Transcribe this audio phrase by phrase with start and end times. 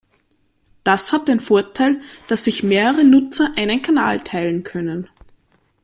[0.83, 5.07] Das hat den Vorteil, dass sich mehrere Nutzer einen Kanal teilen können.